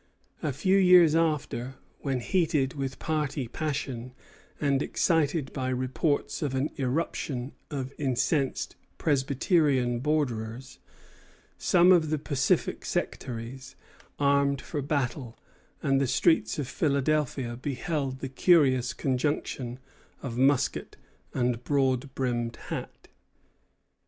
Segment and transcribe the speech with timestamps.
[0.41, 4.15] A few years after, when heated with party passion
[4.59, 10.79] and excited by reports of an irruption of incensed Presbyterian borderers,
[11.59, 13.75] some of the pacific sectaries
[14.17, 15.37] armed for battle;
[15.83, 19.77] and the streets of Philadelphia beheld the curious conjunction
[20.23, 20.97] of musket
[21.31, 23.07] and broad brimmed hat.